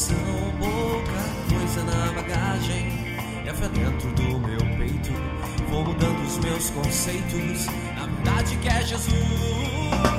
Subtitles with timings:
[0.00, 0.16] coração,
[0.58, 2.86] pouca coisa na bagagem.
[3.46, 5.12] É fé dentro do meu peito,
[5.68, 7.66] vou mudando os meus conceitos.
[8.00, 10.09] A verdade é que é Jesus.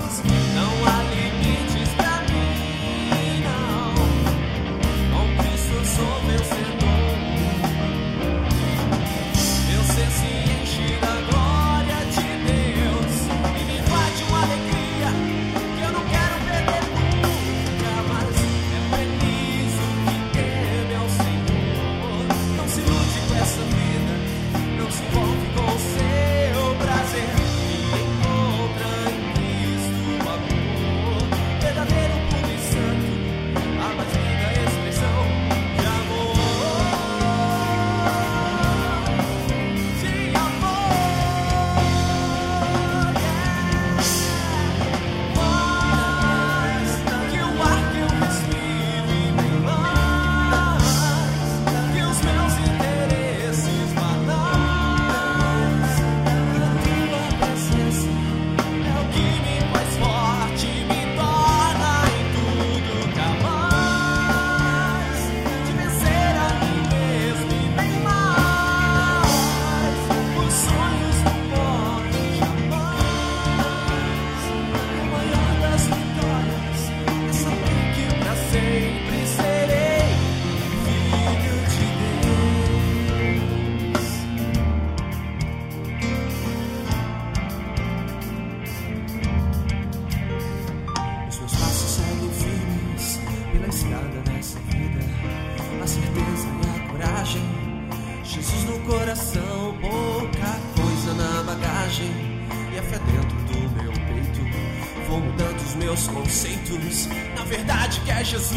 [105.82, 107.08] meus conceitos.
[107.36, 108.56] Na verdade, que é Jesus.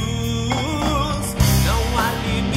[1.64, 2.53] Não há limite.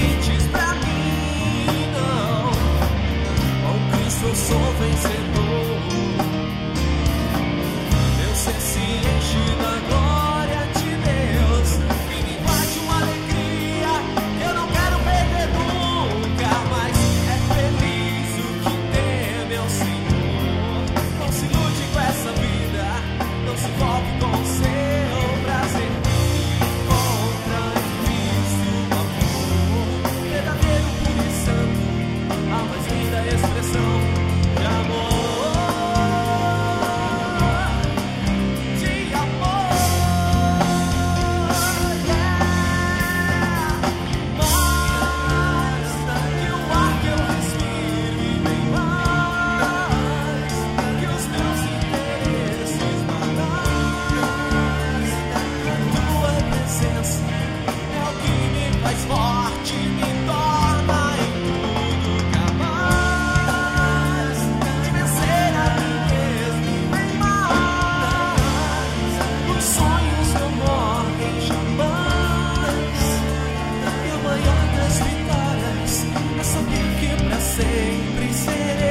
[77.57, 78.86] sempre serei.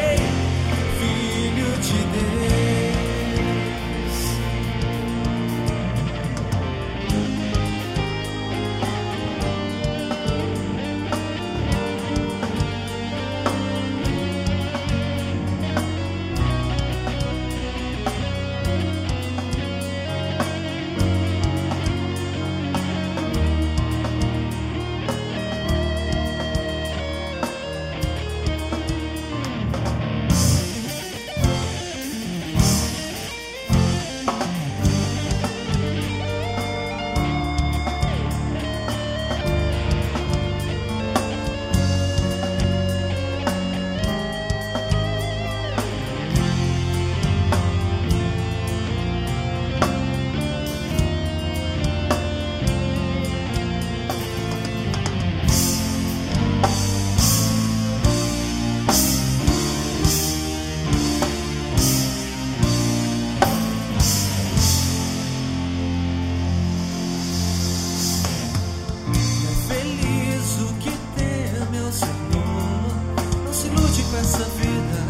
[73.57, 75.01] se ilude com essa vida,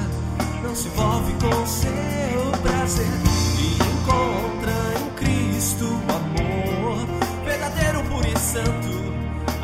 [0.62, 3.06] não se envolve com o seu prazer
[3.58, 7.08] e encontra em Cristo o amor
[7.44, 9.02] verdadeiro, puro e santo,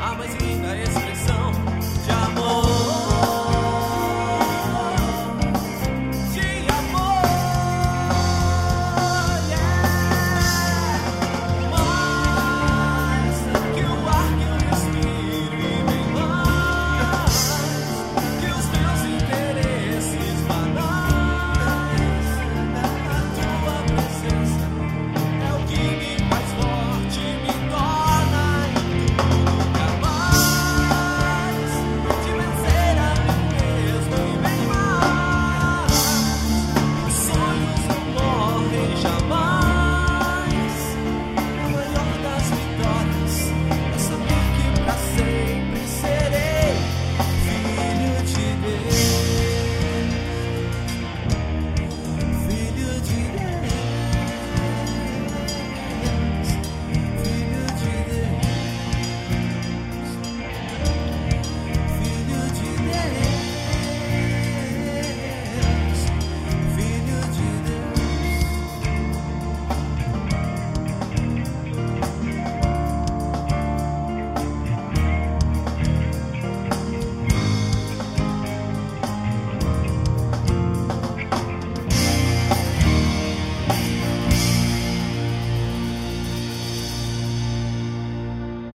[0.01, 1.12] a mais linda expressão.